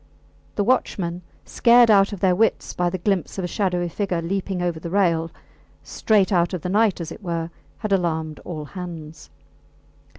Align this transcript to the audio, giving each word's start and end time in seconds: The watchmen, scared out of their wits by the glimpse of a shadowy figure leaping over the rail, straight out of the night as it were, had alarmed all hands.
The 0.55 0.63
watchmen, 0.63 1.21
scared 1.45 1.91
out 1.91 2.11
of 2.11 2.21
their 2.21 2.35
wits 2.35 2.73
by 2.73 2.89
the 2.89 2.97
glimpse 2.97 3.37
of 3.37 3.43
a 3.43 3.47
shadowy 3.47 3.87
figure 3.87 4.19
leaping 4.19 4.59
over 4.59 4.79
the 4.79 4.89
rail, 4.89 5.29
straight 5.83 6.31
out 6.31 6.55
of 6.55 6.63
the 6.63 6.69
night 6.69 6.99
as 6.99 7.11
it 7.11 7.21
were, 7.21 7.51
had 7.77 7.91
alarmed 7.93 8.39
all 8.43 8.65
hands. 8.65 9.29